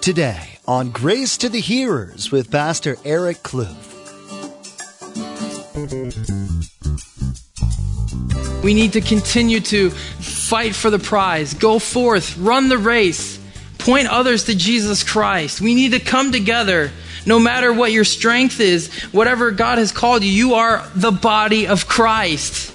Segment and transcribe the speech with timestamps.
[0.00, 3.76] Today on Grace to the Hearers with Pastor Eric Kluth.
[8.64, 13.38] We need to continue to fight for the prize, go forth, run the race,
[13.76, 15.60] point others to Jesus Christ.
[15.60, 16.90] We need to come together.
[17.26, 21.66] No matter what your strength is, whatever God has called you, you are the body
[21.66, 22.74] of Christ.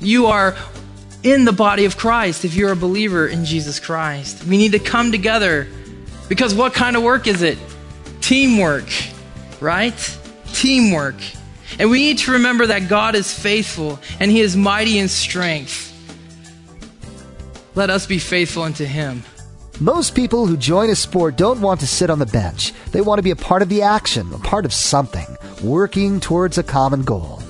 [0.00, 0.56] You are
[1.24, 4.44] in the body of Christ if you're a believer in Jesus Christ.
[4.44, 5.66] We need to come together
[6.32, 7.58] because what kind of work is it?
[8.22, 8.88] Teamwork,
[9.60, 10.18] right?
[10.54, 11.16] Teamwork.
[11.78, 15.90] And we need to remember that God is faithful and He is mighty in strength.
[17.74, 19.24] Let us be faithful unto Him.
[19.78, 22.72] Most people who join a sport don't want to sit on the bench.
[22.92, 26.56] They want to be a part of the action, a part of something, working towards
[26.56, 27.42] a common goal.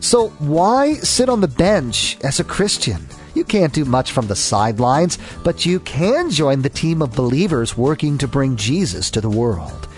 [0.00, 3.06] So why sit on the bench as a Christian?
[3.34, 7.76] You can't do much from the sidelines, but you can join the team of believers
[7.76, 9.88] working to bring Jesus to the world.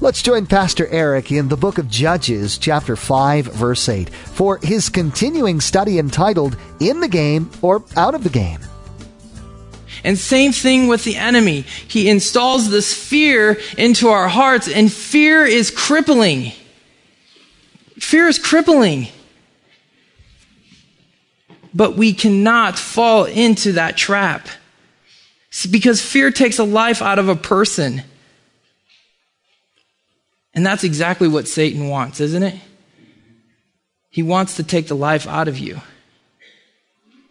[0.00, 4.88] Let's join Pastor Eric in the book of Judges, chapter 5, verse 8, for his
[4.88, 8.60] continuing study entitled In the Game or Out of the Game.
[10.04, 11.62] And same thing with the enemy.
[11.62, 16.52] He installs this fear into our hearts, and fear is crippling.
[17.98, 19.08] Fear is crippling.
[21.74, 24.48] But we cannot fall into that trap.
[25.70, 28.02] Because fear takes a life out of a person.
[30.54, 32.56] And that's exactly what Satan wants, isn't it?
[34.10, 35.80] He wants to take the life out of you.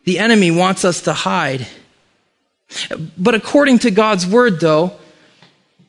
[0.05, 1.67] The enemy wants us to hide.
[3.17, 4.93] But according to God's word, though,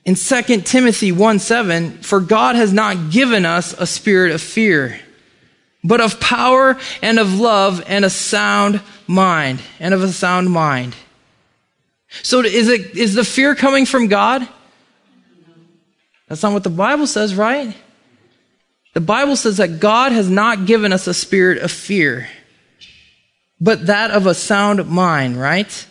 [0.04, 4.98] in 2 Timothy 1 7, for God has not given us a spirit of fear,
[5.84, 10.94] but of power and of love and a sound mind, and of a sound mind.
[12.22, 14.46] So is it, is the fear coming from God?
[16.28, 17.74] That's not what the Bible says, right?
[18.94, 22.28] The Bible says that God has not given us a spirit of fear,
[23.60, 25.86] but that of a sound mind, right?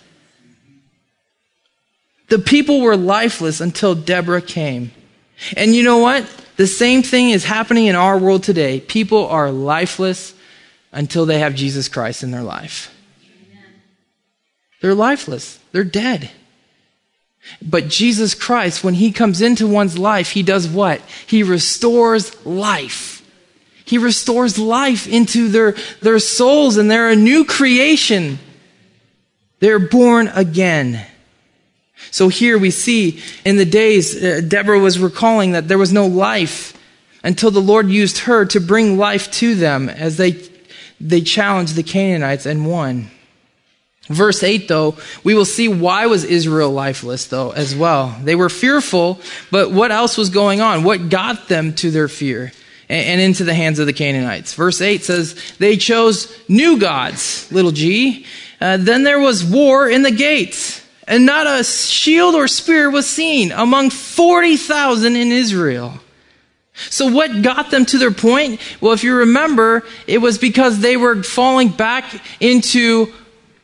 [2.30, 4.92] The people were lifeless until Deborah came.
[5.56, 6.30] And you know what?
[6.58, 8.80] The same thing is happening in our world today.
[8.80, 10.34] People are lifeless
[10.92, 12.94] until they have Jesus Christ in their life.
[14.82, 15.60] They're lifeless.
[15.72, 16.32] They're dead.
[17.62, 21.02] But Jesus Christ, when he comes into one's life, he does what?
[21.28, 23.24] He restores life.
[23.86, 28.40] He restores life into their, their souls and they're a new creation.
[29.60, 31.06] They're born again.
[32.12, 36.08] So here we see in the days, uh, Deborah was recalling that there was no
[36.08, 36.74] life
[37.24, 40.42] until the Lord used her to bring life to them as they,
[41.00, 43.10] they challenged the Canaanites and won.
[44.08, 48.16] Verse 8 though, we will see why was Israel lifeless though as well.
[48.24, 49.20] They were fearful,
[49.52, 50.84] but what else was going on?
[50.84, 52.54] What got them to their fear
[52.88, 54.54] and, into the hands of the Canaanites?
[54.54, 58.26] Verse 8 says, they chose new gods, little g.
[58.62, 63.10] Uh, then there was war in the gates and not a shield or spear was
[63.10, 66.00] seen among 40,000 in Israel.
[66.74, 68.62] So what got them to their point?
[68.82, 72.06] Well, if you remember, it was because they were falling back
[72.40, 73.14] into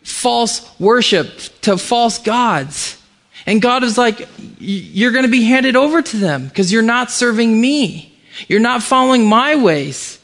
[0.04, 3.00] false worship, to false gods.
[3.46, 4.28] And God is like,
[4.58, 8.18] you're going to be handed over to them because you're not serving me.
[8.48, 10.20] You're not following my ways.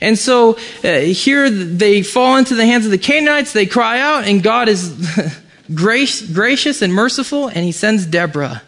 [0.00, 3.52] And so uh, here they fall into the hands of the Canaanites.
[3.52, 4.94] They cry out and God is
[5.74, 8.62] grace, gracious and merciful, and he sends Deborah.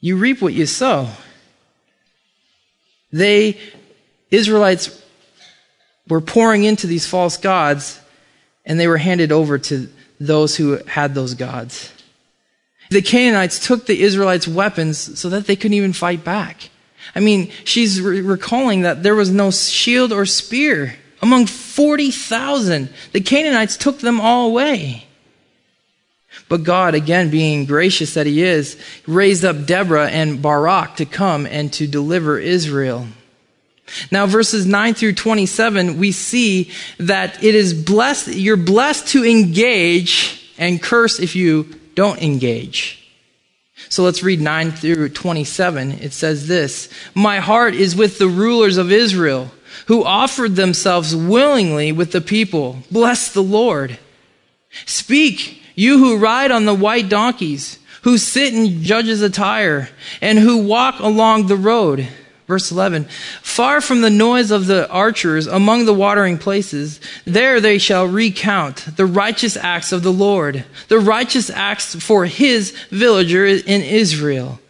[0.00, 1.08] You reap what you sow.
[3.12, 3.58] They,
[4.30, 5.02] Israelites,
[6.08, 8.00] were pouring into these false gods,
[8.64, 9.88] and they were handed over to
[10.20, 11.92] those who had those gods.
[12.90, 16.70] The Canaanites took the Israelites' weapons so that they couldn't even fight back.
[17.14, 22.88] I mean, she's re- recalling that there was no shield or spear among 40,000.
[23.12, 25.04] The Canaanites took them all away.
[26.48, 31.46] But God, again, being gracious that He is, raised up Deborah and Barak to come
[31.46, 33.06] and to deliver Israel.
[34.10, 40.52] Now, verses 9 through 27, we see that it is blessed, you're blessed to engage
[40.58, 41.64] and curse if you
[41.94, 42.98] don't engage.
[43.88, 45.92] So let's read 9 through 27.
[45.92, 49.50] It says this My heart is with the rulers of Israel
[49.88, 52.78] who offered themselves willingly with the people.
[52.90, 53.98] Bless the Lord.
[54.84, 59.88] Speak, you who ride on the white donkeys, who sit in judges' attire,
[60.20, 62.06] and who walk along the road.
[62.46, 63.04] Verse 11,
[63.40, 68.96] far from the noise of the archers among the watering places, there they shall recount
[68.96, 74.60] the righteous acts of the Lord, the righteous acts for his villager in Israel.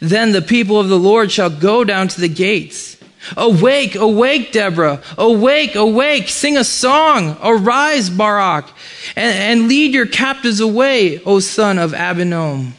[0.00, 2.96] Then the people of the Lord shall go down to the gates.
[3.36, 5.00] Awake, awake, Deborah.
[5.16, 6.28] Awake, awake.
[6.28, 7.36] Sing a song.
[7.42, 8.68] Arise, Barak,
[9.16, 12.72] and, and lead your captives away, O son of Abinoam.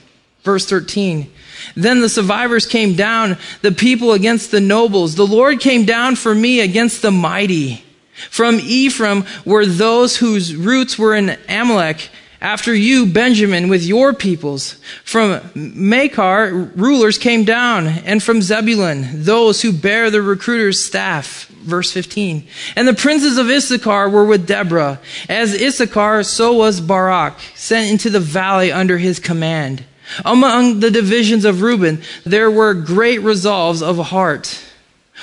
[0.44, 1.32] Verse 13.
[1.76, 5.16] Then the survivors came down, the people against the nobles.
[5.16, 7.84] The Lord came down for me against the mighty.
[8.30, 12.10] From Ephraim were those whose roots were in Amalek.
[12.44, 14.74] After you, Benjamin, with your peoples.
[15.06, 21.48] From Machir, rulers came down, and from Zebulun, those who bear the recruiter's staff.
[21.48, 22.46] Verse 15.
[22.76, 25.00] And the princes of Issachar were with Deborah.
[25.30, 29.86] As Issachar, so was Barak, sent into the valley under his command.
[30.26, 34.60] Among the divisions of Reuben, there were great resolves of heart.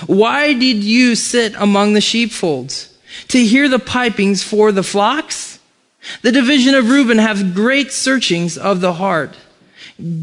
[0.06, 2.96] Why did you sit among the sheepfolds?
[3.28, 5.59] To hear the pipings for the flocks?
[6.22, 9.36] The division of Reuben have great searchings of the heart.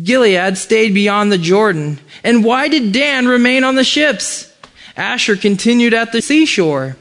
[0.04, 2.00] Gilead stayed beyond the Jordan.
[2.24, 4.54] And why did Dan remain on the ships?
[4.96, 6.98] Asher continued at the seashore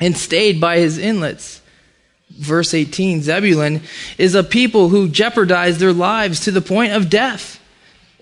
[0.00, 1.60] and stayed by his inlets.
[2.30, 3.80] Verse 18 Zebulun
[4.18, 7.60] is a people who jeopardized their lives to the point of death.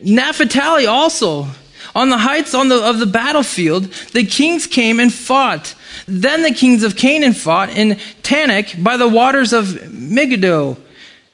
[0.01, 1.49] Naphtali also.
[1.95, 5.75] On the heights on the, of the battlefield, the kings came and fought.
[6.07, 10.77] Then the kings of Canaan fought in Taanach by the waters of Megiddo.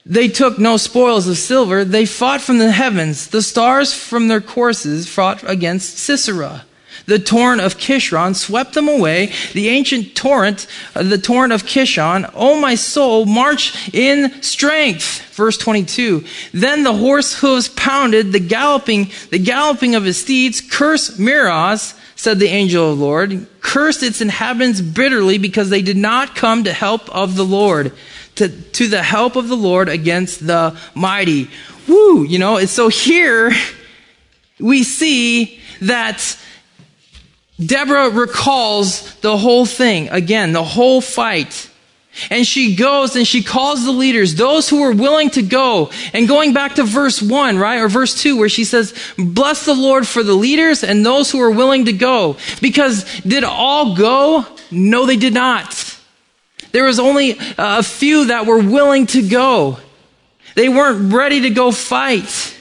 [0.06, 1.84] They took no spoils of silver.
[1.84, 3.28] They fought from the heavens.
[3.28, 6.64] The stars from their courses fought against Sisera.
[7.06, 9.32] The torrent of Kishon swept them away.
[9.52, 15.34] The ancient torrent, uh, the torrent of Kishon, O my soul, march in strength.
[15.34, 16.24] Verse 22.
[16.52, 20.60] Then the horse hooves pounded, the galloping, the galloping of his steeds.
[20.60, 23.46] Curse Meroz, said the angel of the Lord.
[23.62, 27.92] Cursed its inhabitants bitterly because they did not come to help of the Lord,
[28.34, 31.48] to, to the help of the Lord against the mighty.
[31.88, 32.22] Woo!
[32.24, 33.52] You know, so here
[34.58, 36.38] we see that
[37.58, 41.69] Deborah recalls the whole thing again, the whole fight.
[42.28, 45.90] And she goes and she calls the leaders, those who are willing to go.
[46.12, 49.74] And going back to verse 1, right, or verse 2, where she says, Bless the
[49.74, 52.36] Lord for the leaders and those who are willing to go.
[52.60, 54.44] Because did all go?
[54.70, 55.98] No, they did not.
[56.72, 59.78] There was only a few that were willing to go.
[60.54, 62.56] They weren't ready to go fight.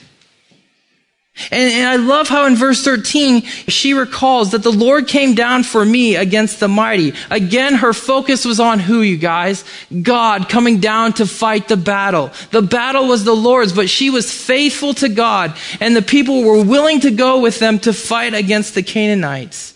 [1.51, 5.63] And, and, I love how in verse 13, she recalls that the Lord came down
[5.63, 7.13] for me against the mighty.
[7.29, 9.63] Again, her focus was on who, you guys?
[10.01, 12.31] God coming down to fight the battle.
[12.51, 16.63] The battle was the Lord's, but she was faithful to God, and the people were
[16.63, 19.75] willing to go with them to fight against the Canaanites.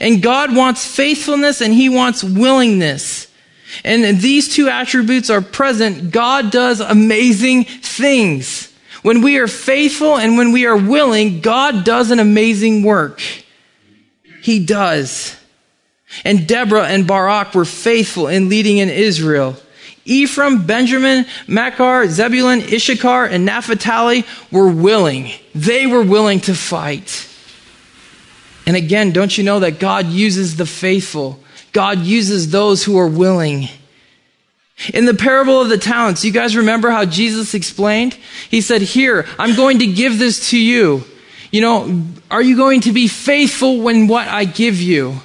[0.00, 3.28] And God wants faithfulness and He wants willingness.
[3.84, 6.10] And these two attributes are present.
[6.10, 8.73] God does amazing things.
[9.04, 13.20] When we are faithful and when we are willing, God does an amazing work.
[14.40, 15.36] He does.
[16.24, 19.56] And Deborah and Barak were faithful in leading in Israel.
[20.06, 25.32] Ephraim, Benjamin, Machir, Zebulun, Issachar, and Naphtali were willing.
[25.54, 27.28] They were willing to fight.
[28.64, 31.38] And again, don't you know that God uses the faithful?
[31.72, 33.68] God uses those who are willing.
[34.92, 38.18] In the parable of the talents, you guys remember how Jesus explained?
[38.50, 41.04] He said, Here, I'm going to give this to you.
[41.50, 45.20] You know, are you going to be faithful when what I give you?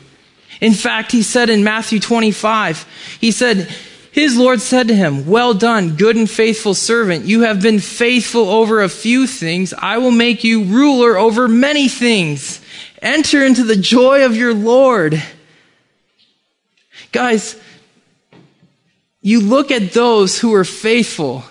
[0.61, 3.73] In fact, he said in Matthew 25, he said,
[4.11, 7.25] his Lord said to him, Well done, good and faithful servant.
[7.25, 9.73] You have been faithful over a few things.
[9.73, 12.61] I will make you ruler over many things.
[13.01, 15.21] Enter into the joy of your Lord.
[17.11, 17.59] Guys,
[19.21, 21.43] you look at those who are faithful,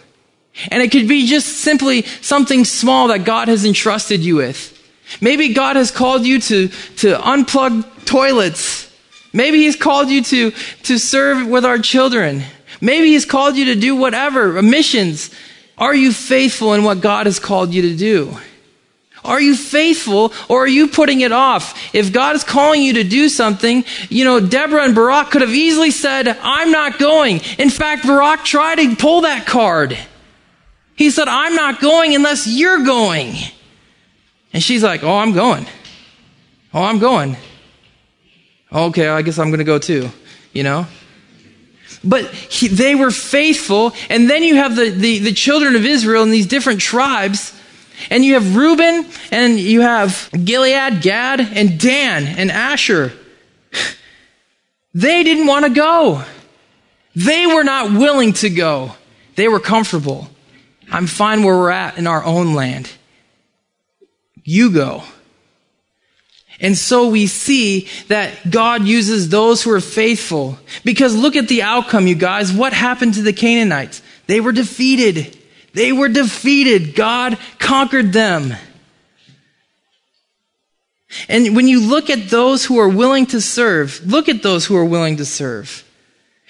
[0.70, 4.75] and it could be just simply something small that God has entrusted you with.
[5.20, 8.92] Maybe God has called you to, to unplug toilets.
[9.32, 12.42] Maybe He's called you to, to serve with our children.
[12.80, 15.30] Maybe He's called you to do whatever, missions.
[15.76, 18.37] Are you faithful in what God has called you to do?
[19.25, 21.94] Are you faithful or are you putting it off?
[21.94, 25.50] If God is calling you to do something, you know, Deborah and Barak could have
[25.50, 27.40] easily said, I'm not going.
[27.58, 29.98] In fact, Barak tried to pull that card.
[30.94, 33.34] He said, I'm not going unless you're going.
[34.52, 35.66] And she's like, Oh, I'm going.
[36.72, 37.37] Oh, I'm going.
[38.72, 40.10] Okay, I guess I'm going to go too,
[40.52, 40.87] you know?
[42.04, 43.92] But he, they were faithful.
[44.10, 47.57] And then you have the, the, the children of Israel and these different tribes
[48.10, 53.12] And you have Reuben, and you have Gilead, Gad, and Dan, and Asher.
[54.94, 56.24] They didn't want to go.
[57.14, 58.92] They were not willing to go.
[59.36, 60.28] They were comfortable.
[60.90, 62.90] I'm fine where we're at in our own land.
[64.42, 65.02] You go.
[66.60, 70.58] And so we see that God uses those who are faithful.
[70.84, 72.52] Because look at the outcome, you guys.
[72.52, 74.02] What happened to the Canaanites?
[74.26, 75.38] They were defeated.
[75.75, 76.94] They were defeated.
[76.94, 78.54] God conquered them.
[81.28, 84.76] And when you look at those who are willing to serve, look at those who
[84.76, 85.84] are willing to serve.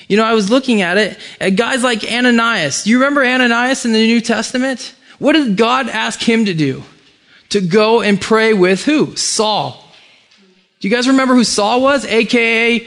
[0.09, 2.87] You know, I was looking at it at guys like Ananias.
[2.87, 4.95] You remember Ananias in the New Testament?
[5.19, 6.83] What did God ask him to do?
[7.51, 9.17] To go and pray with who?
[9.17, 9.85] Saul.
[10.81, 12.05] Do you guys remember who Saul was?
[12.05, 12.87] AKA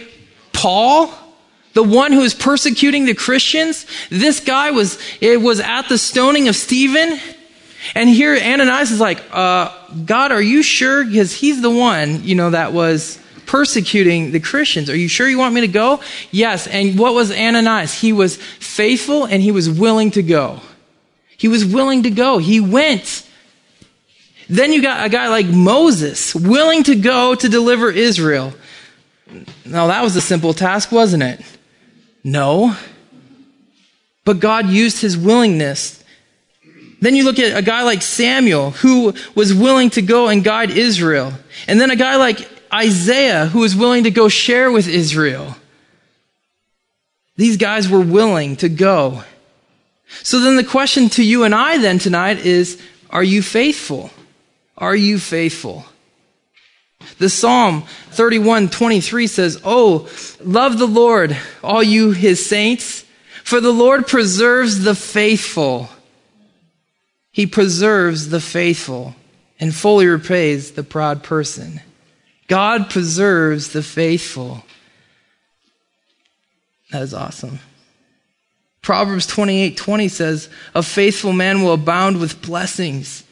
[0.53, 1.13] Paul?
[1.73, 3.85] The one who was persecuting the Christians?
[4.09, 7.19] This guy was, it was at the stoning of Stephen.
[7.95, 9.73] And here Ananias is like, uh,
[10.05, 11.05] God, are you sure?
[11.05, 14.89] Because he's the one, you know, that was persecuting the Christians.
[14.89, 16.01] Are you sure you want me to go?
[16.31, 16.67] Yes.
[16.67, 17.93] And what was Ananias?
[17.93, 20.61] He was faithful and he was willing to go.
[21.37, 22.37] He was willing to go.
[22.37, 23.27] He went.
[24.47, 28.53] Then you got a guy like Moses, willing to go to deliver Israel.
[29.65, 31.41] Now that was a simple task, wasn't it?
[32.23, 32.75] No.
[34.23, 36.03] But God used his willingness.
[36.99, 40.69] Then you look at a guy like Samuel, who was willing to go and guide
[40.69, 41.33] Israel.
[41.67, 45.55] And then a guy like Isaiah, who was willing to go share with Israel.
[47.37, 49.23] These guys were willing to go.
[50.23, 54.11] So then the question to you and I then tonight is, are you faithful?
[54.77, 55.85] Are you faithful?
[57.17, 60.09] The Psalm 31, 23 says, Oh,
[60.43, 63.05] love the Lord, all you his saints,
[63.43, 65.89] for the Lord preserves the faithful.
[67.31, 69.15] He preserves the faithful
[69.59, 71.81] and fully repays the proud person.
[72.47, 74.63] God preserves the faithful.
[76.91, 77.59] That is awesome.
[78.81, 83.23] Proverbs 28 20 says, A faithful man will abound with blessings,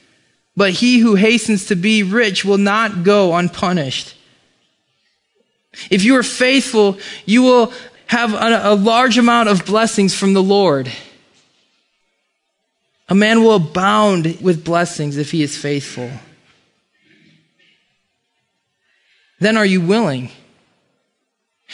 [0.59, 4.13] but he who hastens to be rich will not go unpunished.
[5.89, 7.71] If you are faithful, you will
[8.07, 10.91] have a, a large amount of blessings from the Lord.
[13.07, 16.11] A man will abound with blessings if he is faithful.
[19.39, 20.29] then are you willing?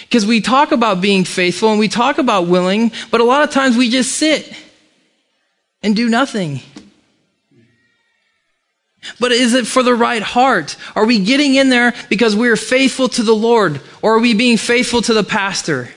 [0.01, 3.50] Because we talk about being faithful and we talk about willing, but a lot of
[3.50, 4.56] times we just sit
[5.82, 6.62] and do nothing.
[9.19, 10.75] But is it for the right heart?
[10.95, 13.81] Are we getting in there because we are faithful to the Lord?
[14.01, 15.89] Or are we being faithful to the pastor?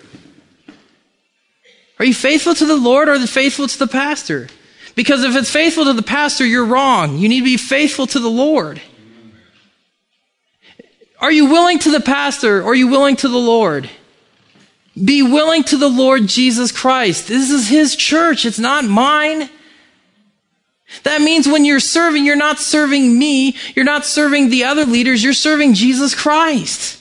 [1.99, 4.49] Are you faithful to the Lord or faithful to the pastor?
[4.95, 7.19] Because if it's faithful to the pastor, you're wrong.
[7.19, 8.81] You need to be faithful to the Lord.
[11.21, 13.91] Are you willing to the pastor or are you willing to the Lord?
[15.03, 17.29] Be willing to the Lord Jesus Christ.
[17.29, 18.45] This is His church.
[18.45, 19.49] It's not mine.
[21.03, 23.57] That means when you're serving, you're not serving me.
[23.75, 25.23] You're not serving the other leaders.
[25.23, 27.01] You're serving Jesus Christ.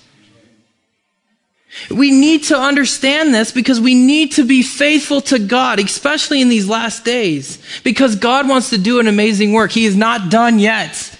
[1.90, 6.50] We need to understand this because we need to be faithful to God, especially in
[6.50, 9.72] these last days, because God wants to do an amazing work.
[9.72, 11.18] He is not done yet.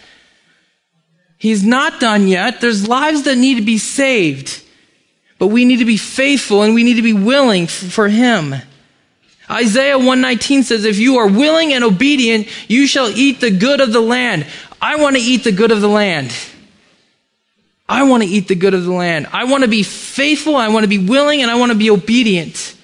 [1.38, 2.60] He's not done yet.
[2.60, 4.64] There's lives that need to be saved.
[5.38, 8.56] But we need to be faithful and we need to be willing for him.
[9.50, 13.94] Isaiah 119 says, if you are willing and obedient, you shall eat the good of
[13.94, 14.46] the land.
[14.82, 16.36] I want to eat the good of the land.
[17.90, 19.28] I want to eat the good of the land.
[19.32, 20.58] I want to be faithful.
[20.58, 22.76] I want to be willing and I want to be obedient.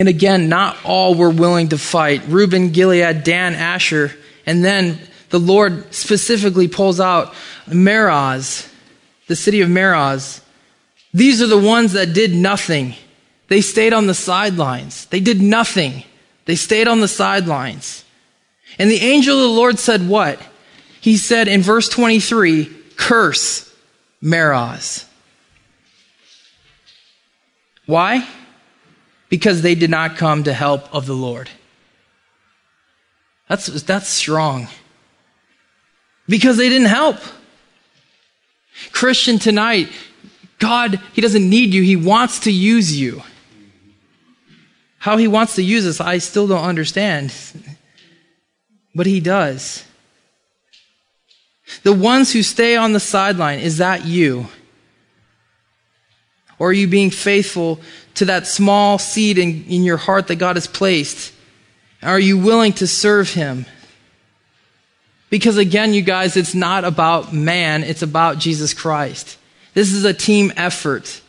[0.00, 2.22] And again, not all were willing to fight.
[2.26, 4.12] Reuben, Gilead, Dan, Asher,
[4.44, 4.98] and then
[5.30, 7.32] the Lord specifically pulls out
[7.66, 8.68] Meroz,
[9.28, 10.40] the city of Meroz.
[11.14, 12.96] These are the ones that did nothing.
[13.52, 15.04] They stayed on the sidelines.
[15.04, 16.04] They did nothing.
[16.46, 18.02] They stayed on the sidelines.
[18.78, 20.40] And the angel of the Lord said what?
[21.02, 22.64] He said in verse 23,
[22.96, 23.70] curse
[24.22, 25.04] Meroz.
[27.84, 28.26] Why?
[29.28, 31.50] Because they did not come to help of the Lord.
[33.50, 34.68] That's, that's strong
[36.26, 37.18] because they didn't help.
[38.92, 39.90] Christian, tonight,
[40.58, 43.22] God, He doesn't need you, He wants to use you.
[45.02, 47.34] How He wants to use us, I still don't understand.
[48.94, 49.84] But He does.
[51.82, 54.46] The ones who stay on the sideline, is that you?
[56.56, 57.80] Or are you being faithful
[58.14, 61.34] to that small seed in, in your heart that God has placed?
[62.00, 63.66] Are you willing to serve Him?
[65.30, 69.36] Because again, you guys, it's not about man, it's about Jesus Christ.
[69.74, 71.21] This is a team effort.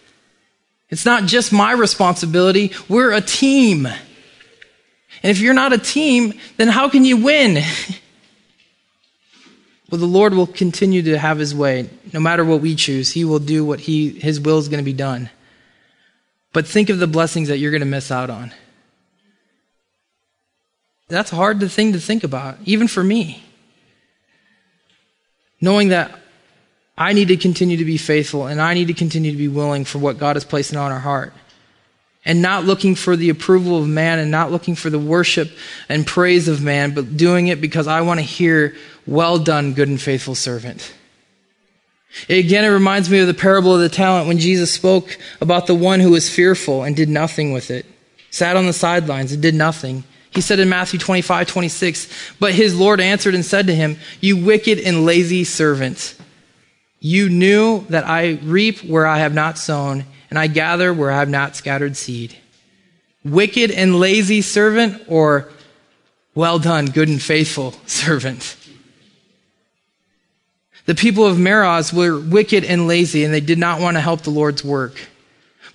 [0.93, 3.87] It's not just my responsibility, we're a team.
[3.87, 3.97] And
[5.23, 7.55] if you're not a team, then how can you win?
[9.89, 11.89] well, the Lord will continue to have his way.
[12.13, 14.85] No matter what we choose, he will do what he, his will is going to
[14.85, 15.31] be done.
[16.51, 18.53] But think of the blessings that you're going to miss out on.
[21.07, 23.43] That's a hard thing to think about, even for me.
[25.59, 26.19] Knowing that
[26.97, 29.85] I need to continue to be faithful and I need to continue to be willing
[29.85, 31.33] for what God is placing on our heart.
[32.25, 35.51] And not looking for the approval of man and not looking for the worship
[35.89, 39.89] and praise of man, but doing it because I want to hear, well done, good
[39.89, 40.93] and faithful servant.
[42.29, 45.75] Again, it reminds me of the parable of the talent when Jesus spoke about the
[45.75, 47.85] one who was fearful and did nothing with it,
[48.29, 50.05] sat on the sidelines and did nothing.
[50.31, 54.37] He said in Matthew 25, 26, But his Lord answered and said to him, You
[54.37, 56.15] wicked and lazy servant.
[57.05, 61.19] You knew that I reap where I have not sown, and I gather where I
[61.19, 62.37] have not scattered seed.
[63.25, 65.49] Wicked and lazy servant, or
[66.33, 68.55] well done, good and faithful servant.
[70.85, 74.21] The people of Meroz were wicked and lazy, and they did not want to help
[74.21, 74.95] the Lord's work.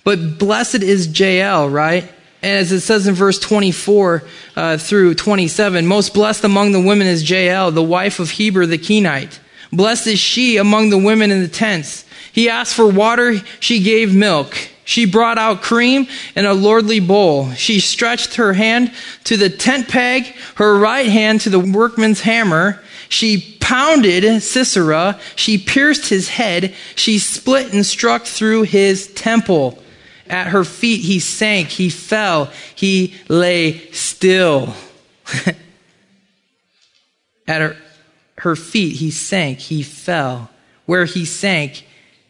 [0.03, 2.11] But blessed is Jael, right?
[2.41, 4.23] And as it says in verse 24
[4.55, 8.79] uh, through 27, most blessed among the women is Jael, the wife of Heber the
[8.79, 9.39] Kenite.
[9.71, 12.05] Blessed is she among the women in the tents.
[12.31, 14.55] He asked for water, she gave milk.
[14.85, 17.51] She brought out cream in a lordly bowl.
[17.51, 18.91] She stretched her hand
[19.25, 22.81] to the tent peg, her right hand to the workman's hammer.
[23.07, 25.19] She pounded Sisera.
[25.35, 26.73] She pierced his head.
[26.95, 29.77] She split and struck through his temple.
[30.27, 31.69] At her feet he sank.
[31.69, 32.51] He fell.
[32.73, 34.73] He lay still.
[37.47, 37.77] At her,
[38.39, 40.49] her feet he sank, he fell.
[40.85, 41.85] Where he sank,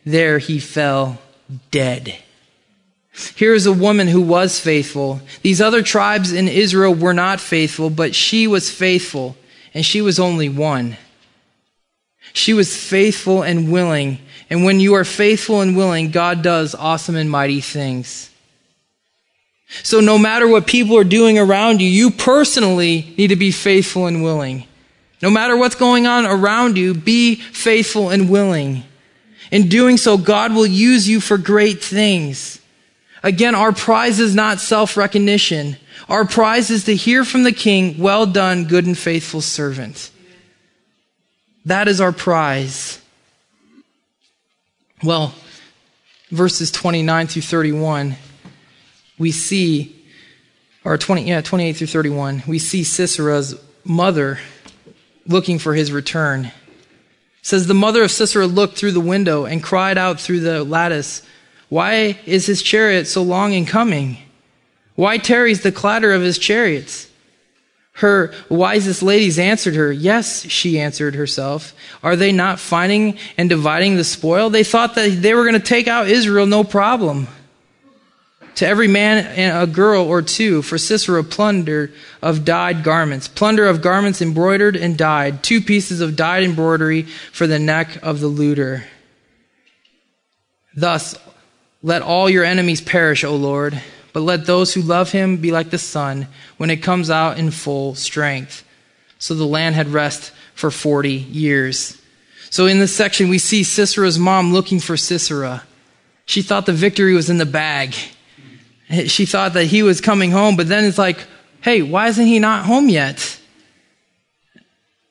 [0.06, 1.20] there he fell
[1.72, 2.16] dead.
[3.36, 5.22] Here is a woman who was faithful.
[5.42, 9.36] These other tribes in Israel were not faithful, but she was faithful,
[9.74, 10.98] and she was only one.
[12.34, 14.20] She was faithful and willing,
[14.50, 18.30] and when you are faithful and willing, God does awesome and mighty things.
[19.84, 24.08] So no matter what people are doing around you, you personally need to be faithful
[24.08, 24.66] and willing.
[25.22, 28.84] No matter what's going on around you, be faithful and willing.
[29.52, 32.62] In doing so, God will use you for great things.
[33.22, 35.78] Again, our prize is not self-recognition.
[36.08, 40.12] Our prize is to hear from the King, well done, good and faithful servant.
[41.66, 43.02] That is our prize.
[45.04, 45.34] Well,
[46.30, 48.16] verses 29 through 31,
[49.18, 50.06] we see,
[50.86, 54.40] or 20, yeah, 28 through 31, we see Sisera's mother
[55.26, 56.46] looking for his return.
[56.46, 56.54] It
[57.42, 61.22] says the mother of Sisera looked through the window and cried out through the lattice,
[61.70, 64.18] Why is his chariot so long in coming?
[64.96, 67.08] Why tarries the clatter of his chariots?
[67.94, 71.74] Her wisest ladies answered her, Yes, she answered herself.
[72.04, 74.50] Are they not finding and dividing the spoil?
[74.50, 77.28] They thought that they were going to take out Israel no problem
[78.60, 83.66] to every man and a girl or two for Sisera plunder of dyed garments, plunder
[83.66, 88.28] of garments embroidered and dyed, two pieces of dyed embroidery for the neck of the
[88.28, 88.84] looter.
[90.76, 91.18] Thus,
[91.82, 95.70] let all your enemies perish, O Lord, but let those who love him be like
[95.70, 98.66] the sun when it comes out in full strength.
[99.20, 101.98] So the land had rest for 40 years.
[102.50, 105.64] So in this section, we see Sisera's mom looking for Sisera.
[106.26, 107.96] She thought the victory was in the bag
[109.08, 111.26] she thought that he was coming home, but then it's like,
[111.62, 113.40] hey, why isn't he not home yet?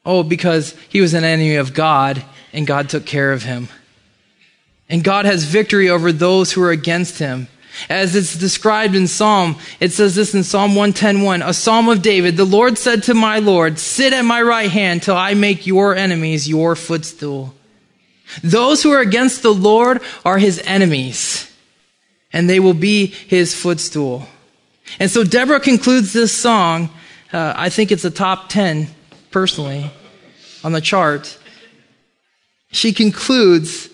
[0.04, 3.68] Oh, because he was an enemy of God and God took care of him.
[4.88, 7.46] And God has victory over those who are against him.
[7.88, 12.36] As it's described in Psalm, it says this in Psalm 110:1, a psalm of David,
[12.36, 15.94] the Lord said to my Lord, sit at my right hand till I make your
[15.94, 17.54] enemies your footstool.
[18.42, 21.47] Those who are against the Lord are his enemies
[22.32, 24.26] and they will be his footstool.
[24.98, 26.90] And so Deborah concludes this song.
[27.32, 28.88] Uh, I think it's a top 10,
[29.30, 29.90] personally,
[30.64, 31.38] on the chart.
[32.70, 33.88] She concludes,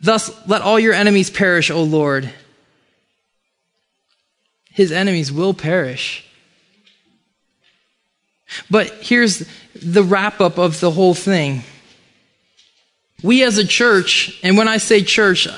[0.00, 2.32] Thus let all your enemies perish, O Lord.
[4.70, 6.24] His enemies will perish.
[8.70, 11.62] But here's the wrap up of the whole thing.
[13.22, 15.48] We as a church, and when I say church,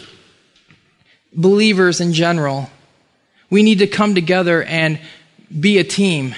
[1.34, 2.70] believers in general,
[3.48, 5.00] we need to come together and
[5.58, 6.34] be a team.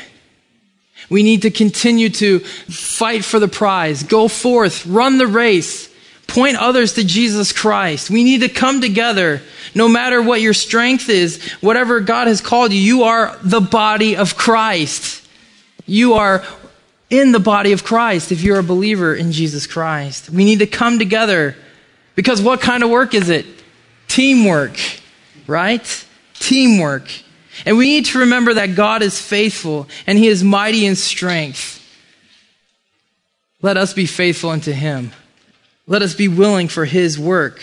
[1.10, 5.90] We need to continue to fight for the prize, go forth, run the race,
[6.26, 8.08] point others to Jesus Christ.
[8.08, 9.42] We need to come together.
[9.74, 14.16] No matter what your strength is, whatever God has called you, you are the body
[14.16, 15.26] of Christ.
[15.86, 16.44] You are
[17.10, 20.30] in the body of Christ if you're a believer in Jesus Christ.
[20.30, 21.56] We need to come together
[22.14, 23.44] because what kind of work is it?
[24.12, 24.78] Teamwork,
[25.46, 26.06] right?
[26.34, 27.10] Teamwork.
[27.64, 31.78] And we need to remember that God is faithful and He is mighty in strength.
[33.62, 35.12] Let us be faithful unto Him.
[35.86, 37.62] Let us be willing for His work.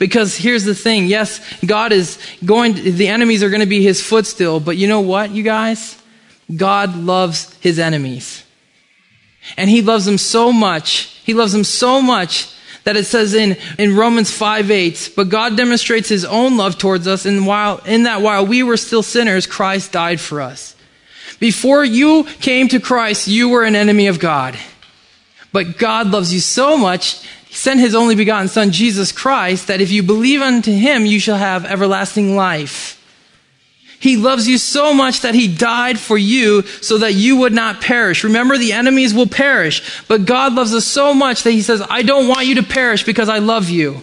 [0.00, 4.02] Because here's the thing yes, God is going, the enemies are going to be His
[4.02, 5.96] footstool, but you know what, you guys?
[6.56, 8.42] God loves His enemies.
[9.56, 12.50] And He loves them so much, He loves them so much
[12.84, 17.06] that it says in, in Romans 5 8, but God demonstrates his own love towards
[17.06, 20.76] us, and while, in that while we were still sinners, Christ died for us.
[21.40, 24.56] Before you came to Christ, you were an enemy of God.
[25.52, 29.80] But God loves you so much, He sent His only begotten Son, Jesus Christ, that
[29.80, 32.93] if you believe unto Him, you shall have everlasting life.
[33.98, 37.80] He loves you so much that he died for you so that you would not
[37.80, 38.24] perish.
[38.24, 42.02] Remember, the enemies will perish, but God loves us so much that he says, I
[42.02, 44.02] don't want you to perish because I love you.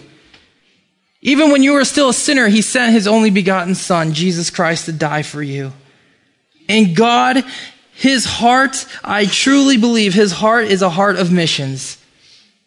[1.20, 4.86] Even when you were still a sinner, he sent his only begotten son, Jesus Christ,
[4.86, 5.72] to die for you.
[6.68, 7.44] And God,
[7.92, 11.98] his heart, I truly believe his heart is a heart of missions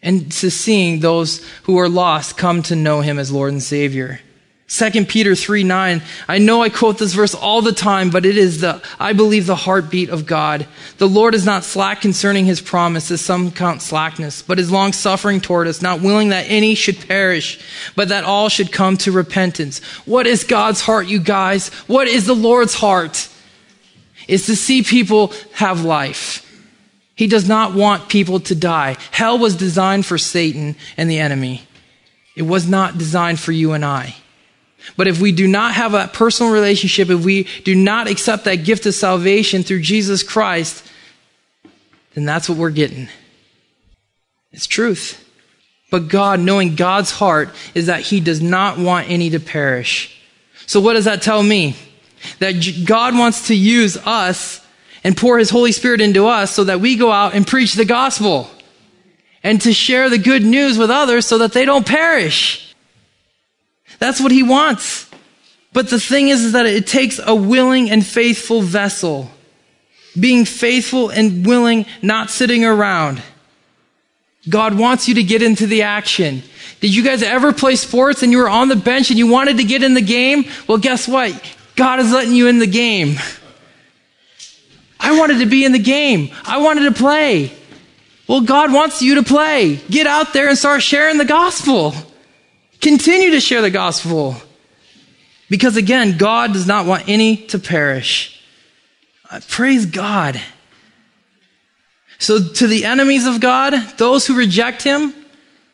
[0.02, 4.22] and to seeing those who are lost come to know him as Lord and Savior.
[4.67, 6.01] 2 Peter 3 9.
[6.28, 9.45] I know I quote this verse all the time, but it is the, I believe,
[9.45, 10.65] the heartbeat of God.
[10.97, 14.91] The Lord is not slack concerning his promise, as some count slackness, but is long
[14.91, 17.60] suffering toward us, not willing that any should perish,
[17.95, 19.84] but that all should come to repentance.
[20.06, 21.69] What is God's heart, you guys?
[21.86, 23.30] What is the Lord's heart?
[24.28, 26.41] Is to see people have life.
[27.13, 28.97] He does not want people to die.
[29.12, 31.67] Hell was designed for Satan and the enemy.
[32.36, 34.15] It was not designed for you and I.
[34.98, 38.58] But if we do not have a personal relationship, if we do not accept that
[38.58, 40.86] gift of salvation through Jesus Christ,
[42.13, 43.10] then that's what we're getting.
[44.52, 45.21] It's truth.
[45.91, 50.19] But God, knowing God's heart, is that He does not want any to perish.
[50.65, 51.76] So what does that tell me?
[52.39, 52.54] That
[52.86, 54.65] God wants to use us
[55.04, 57.86] and pour His Holy Spirit into us so that we go out and preach the
[57.86, 58.50] gospel
[59.43, 62.64] and to share the good news with others so that they don't perish.
[64.00, 65.10] That's what he wants.
[65.74, 69.30] But the thing is, is that it takes a willing and faithful vessel.
[70.18, 73.22] Being faithful and willing, not sitting around.
[74.48, 76.44] God wants you to get into the action.
[76.80, 79.58] Did you guys ever play sports and you were on the bench and you wanted
[79.58, 80.46] to get in the game?
[80.68, 81.34] Well, guess what?
[81.76, 83.18] God is letting you in the game.
[85.00, 86.30] I wanted to be in the game.
[86.46, 87.52] I wanted to play.
[88.28, 89.76] Well, God wants you to play.
[89.90, 91.94] Get out there and start sharing the gospel.
[92.86, 94.36] Continue to share the gospel.
[95.50, 98.39] Because again, God does not want any to perish.
[99.28, 100.39] Uh, praise God.
[102.19, 105.15] So, to the enemies of God, those who reject Him,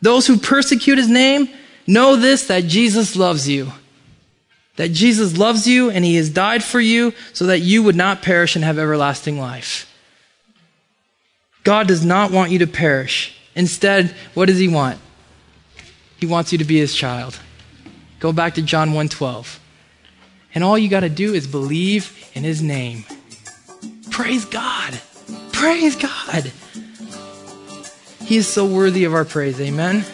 [0.02, 1.50] those who persecute His name,
[1.86, 3.74] know this that Jesus loves you.
[4.78, 8.22] That Jesus loves you and He has died for you so that you would not
[8.22, 9.94] perish and have everlasting life.
[11.66, 13.38] God does not want you to perish.
[13.54, 14.98] Instead, what does He want?
[16.22, 17.40] He wants you to be his child.
[18.20, 19.60] Go back to John 1:12.
[20.54, 23.06] And all you got to do is believe in his name.
[24.12, 25.02] Praise God.
[25.52, 26.52] Praise God.
[28.24, 29.60] He is so worthy of our praise.
[29.60, 30.06] Amen.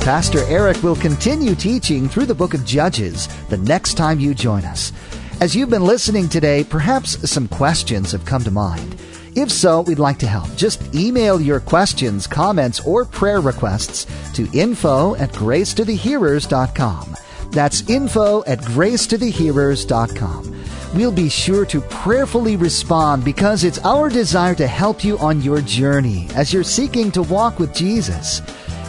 [0.00, 4.64] Pastor Eric will continue teaching through the book of Judges the next time you join
[4.64, 4.92] us.
[5.40, 8.96] As you've been listening today, perhaps some questions have come to mind.
[9.36, 10.54] If so, we'd like to help.
[10.56, 17.16] Just email your questions, comments, or prayer requests to info at gracetothehearers.com.
[17.50, 20.56] That's info at gracetothehearers.com.
[20.94, 25.60] We'll be sure to prayerfully respond because it's our desire to help you on your
[25.60, 28.42] journey as you're seeking to walk with Jesus.